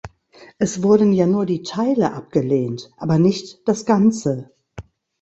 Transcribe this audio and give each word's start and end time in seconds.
Es 0.57 0.81
wurden 0.81 1.13
ja 1.13 1.27
nur 1.27 1.45
die 1.45 1.61
Teile 1.61 2.13
abgelehnt, 2.13 2.89
aber 2.97 3.19
nicht 3.19 3.59
das 3.67 3.85
Ganze. 3.85 4.49